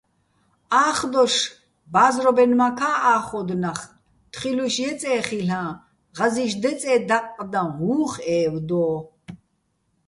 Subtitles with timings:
[0.85, 1.33] ა́ხდოშ
[1.93, 3.79] ბა́ზრობენმაქა́ ა́ხოდო̆ ნახ,
[4.31, 5.63] თხილუშ ჲეწე́ ხილ'აჼ,
[6.17, 7.61] ღაზი́შ დეწე́ დაყყდაჼ
[7.95, 8.91] უ̂ხ ე́ვდო́.